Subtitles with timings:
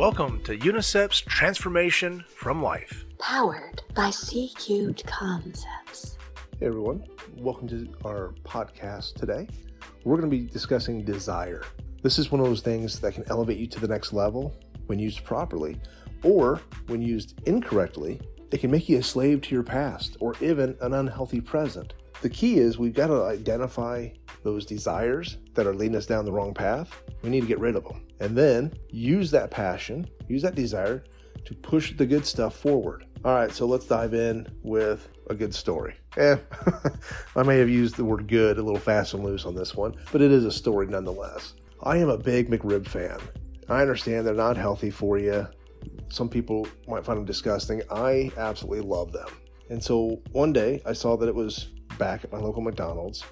[0.00, 3.04] Welcome to UNICEF's Transformation from Life.
[3.18, 6.16] Powered by C Cubed Concepts.
[6.58, 7.04] Hey everyone,
[7.36, 9.46] welcome to our podcast today.
[10.04, 11.64] We're going to be discussing desire.
[12.02, 14.98] This is one of those things that can elevate you to the next level when
[14.98, 15.78] used properly,
[16.24, 18.22] or when used incorrectly,
[18.52, 21.92] it can make you a slave to your past or even an unhealthy present.
[22.22, 24.08] The key is we've got to identify
[24.44, 27.02] those desires that are leading us down the wrong path.
[27.20, 28.06] We need to get rid of them.
[28.20, 31.04] And then use that passion, use that desire
[31.44, 33.06] to push the good stuff forward.
[33.24, 35.94] All right, so let's dive in with a good story.
[36.16, 36.36] Eh,
[37.36, 39.94] I may have used the word good a little fast and loose on this one,
[40.12, 41.54] but it is a story nonetheless.
[41.82, 43.18] I am a big McRib fan.
[43.68, 45.46] I understand they're not healthy for you.
[46.08, 47.82] Some people might find them disgusting.
[47.90, 49.28] I absolutely love them.
[49.70, 51.68] And so one day I saw that it was
[51.98, 53.24] back at my local McDonald's.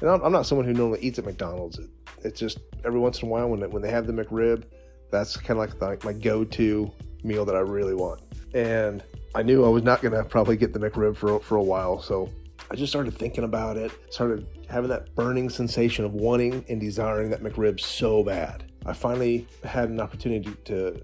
[0.00, 1.78] And I'm, not someone who normally eats at McDonald's.
[2.22, 4.64] It, it's just every once in a while when they, when they have the McRib,
[5.10, 6.90] that's kind of like the, my go-to
[7.22, 8.22] meal that I really want.
[8.54, 9.02] And
[9.34, 12.00] I knew I was not going to probably get the McRib for for a while,
[12.00, 12.30] so
[12.70, 13.92] I just started thinking about it.
[14.10, 18.70] Started having that burning sensation of wanting and desiring that McRib so bad.
[18.86, 21.00] I finally had an opportunity to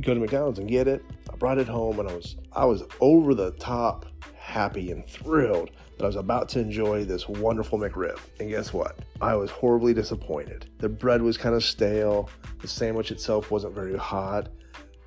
[0.00, 1.04] go to McDonald's and get it.
[1.32, 4.06] I brought it home and I was I was over the top
[4.36, 8.18] happy and thrilled that I was about to enjoy this wonderful McRib.
[8.40, 8.98] And guess what?
[9.20, 10.66] I was horribly disappointed.
[10.78, 12.28] The bread was kind of stale,
[12.60, 14.48] the sandwich itself wasn't very hot.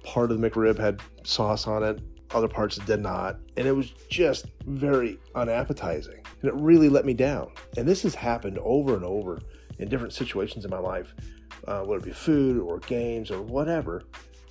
[0.04, 2.00] Part of the McRib had sauce on it,
[2.32, 3.38] other parts did not.
[3.58, 6.22] And it was just very unappetizing.
[6.42, 7.52] And it really let me down.
[7.78, 9.40] And this has happened over and over
[9.80, 11.14] in different situations in my life,
[11.68, 14.04] uh, whether it be food or games or whatever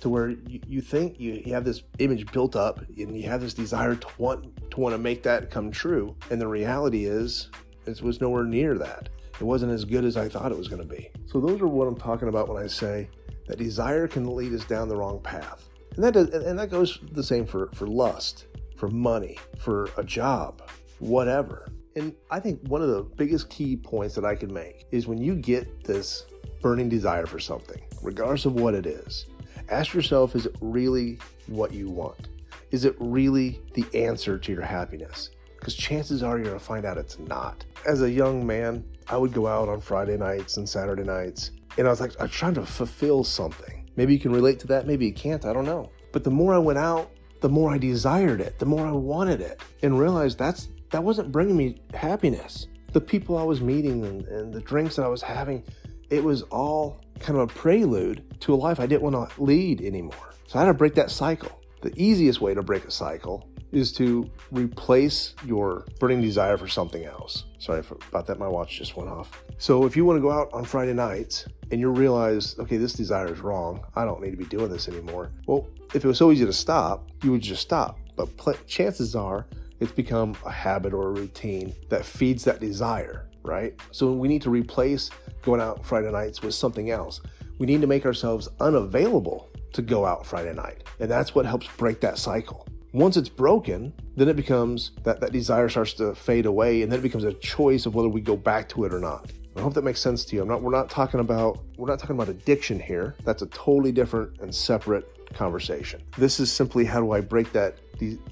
[0.05, 3.41] to where you, you think you, you have this image built up and you have
[3.41, 6.15] this desire to want to want to make that come true.
[6.29, 7.49] And the reality is
[7.87, 9.09] it was nowhere near that.
[9.39, 11.09] It wasn't as good as i thought it was going to be.
[11.25, 13.09] So those are what i'm talking about when i say
[13.47, 15.67] that desire can lead us down the wrong path.
[15.95, 18.45] And that does, and that goes the same for for lust
[18.77, 20.61] for money for a job
[20.99, 21.67] whatever.
[21.95, 25.17] And i think one of the biggest key points that i can make is when
[25.17, 26.27] you get this
[26.61, 29.25] burning desire for something regardless of what it is
[29.69, 31.17] Ask yourself is it really
[31.47, 32.29] what you want?
[32.71, 35.31] Is it really the answer to your happiness?
[35.57, 37.65] Because chances are you're going to find out it's not.
[37.87, 41.87] As a young man, I would go out on Friday nights and Saturday nights, and
[41.87, 43.89] I was like, I'm trying to fulfill something.
[43.95, 45.91] Maybe you can relate to that, maybe you can't, I don't know.
[46.11, 47.11] But the more I went out,
[47.41, 51.31] the more I desired it, the more I wanted it, and realized that's that wasn't
[51.31, 52.67] bringing me happiness.
[52.93, 55.63] The people I was meeting and, and the drinks that I was having,
[56.09, 59.81] it was all kind of a prelude to a life I didn't want to lead
[59.81, 60.33] anymore.
[60.47, 61.61] So I had to break that cycle.
[61.81, 67.03] The easiest way to break a cycle is to replace your burning desire for something
[67.03, 67.45] else.
[67.59, 69.43] Sorry for, about that, my watch just went off.
[69.57, 72.93] So if you want to go out on Friday nights and you realize, okay, this
[72.93, 75.31] desire is wrong, I don't need to be doing this anymore.
[75.45, 77.99] Well, if it was so easy to stop, you would just stop.
[78.15, 79.45] But pl- chances are
[79.79, 83.73] it's become a habit or a routine that feeds that desire, right?
[83.91, 85.09] So we need to replace
[85.41, 87.21] going out Friday nights with something else.
[87.57, 90.83] We need to make ourselves unavailable to go out Friday night.
[90.99, 92.67] And that's what helps break that cycle.
[92.93, 96.99] Once it's broken, then it becomes that that desire starts to fade away and then
[96.99, 99.31] it becomes a choice of whether we go back to it or not.
[99.57, 100.41] I hope that makes sense to you.
[100.41, 103.15] I'm not we're not talking about we're not talking about addiction here.
[103.23, 106.01] That's a totally different and separate conversation.
[106.17, 107.77] This is simply how do I break that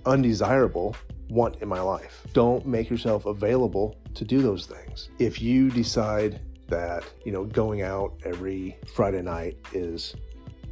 [0.05, 0.95] undesirable
[1.29, 2.25] want in my life.
[2.33, 5.09] Don't make yourself available to do those things.
[5.19, 10.15] If you decide that, you know, going out every Friday night is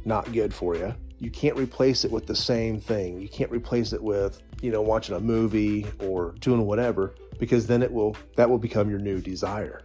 [0.04, 3.20] not good for you, you can't replace it with the same thing.
[3.20, 7.82] You can't replace it with, you know, watching a movie or doing whatever because then
[7.82, 9.82] it will that will become your new desire.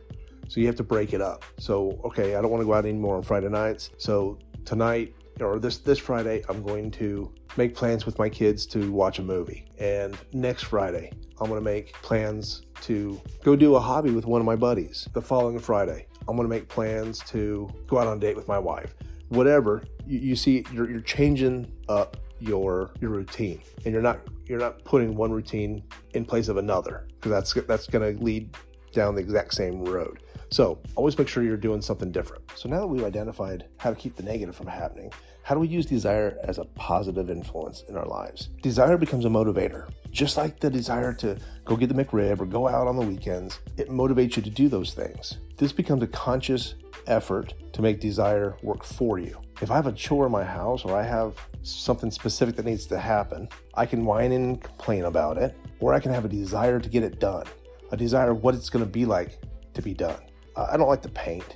[0.47, 1.43] So you have to break it up.
[1.59, 3.91] So, okay, I don't want to go out anymore on Friday nights.
[3.97, 8.91] So tonight or this this Friday, I'm going to make plans with my kids to
[8.91, 9.65] watch a movie.
[9.79, 14.41] And next Friday, I'm going to make plans to go do a hobby with one
[14.41, 15.07] of my buddies.
[15.13, 18.47] The following Friday, I'm going to make plans to go out on a date with
[18.47, 18.95] my wife.
[19.29, 24.59] Whatever you, you see, you're, you're changing up your your routine, and you're not you're
[24.59, 25.83] not putting one routine
[26.13, 28.55] in place of another because that's that's going to lead
[28.93, 30.23] down the exact same road.
[30.49, 32.43] So always make sure you're doing something different.
[32.55, 35.11] So now that we've identified how to keep the negative from happening,
[35.43, 38.49] how do we use desire as a positive influence in our lives?
[38.61, 39.89] Desire becomes a motivator.
[40.11, 43.59] Just like the desire to go get the McRib or go out on the weekends,
[43.77, 45.37] it motivates you to do those things.
[45.57, 46.75] This becomes a conscious
[47.07, 49.39] effort to make desire work for you.
[49.61, 52.85] If I have a chore in my house or I have something specific that needs
[52.87, 56.79] to happen, I can whine and complain about it, or I can have a desire
[56.79, 57.45] to get it done,
[57.91, 59.39] a desire of what it's going to be like
[59.73, 60.19] to be done.
[60.57, 61.55] I don't like to paint.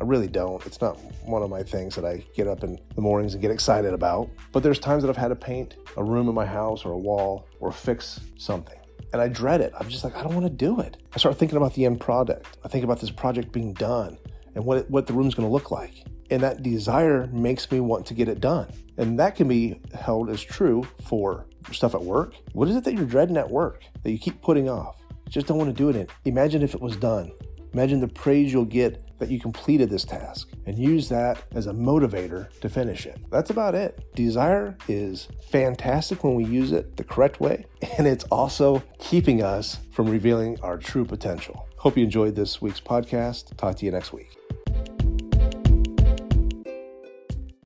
[0.00, 0.64] I really don't.
[0.66, 3.50] It's not one of my things that I get up in the mornings and get
[3.50, 4.28] excited about.
[4.52, 6.98] But there's times that I've had to paint a room in my house or a
[6.98, 8.78] wall or fix something.
[9.12, 9.72] And I dread it.
[9.78, 10.98] I'm just like, I don't want to do it.
[11.14, 12.58] I start thinking about the end product.
[12.64, 14.18] I think about this project being done
[14.54, 16.04] and what, it, what the room's going to look like.
[16.30, 18.70] And that desire makes me want to get it done.
[18.98, 22.34] And that can be held as true for stuff at work.
[22.52, 24.96] What is it that you're dreading at work that you keep putting off?
[25.28, 26.10] Just don't want to do it.
[26.24, 27.32] Imagine if it was done.
[27.76, 31.74] Imagine the praise you'll get that you completed this task and use that as a
[31.74, 33.20] motivator to finish it.
[33.30, 34.02] That's about it.
[34.14, 37.66] Desire is fantastic when we use it the correct way,
[37.98, 41.68] and it's also keeping us from revealing our true potential.
[41.76, 43.54] Hope you enjoyed this week's podcast.
[43.58, 44.34] Talk to you next week.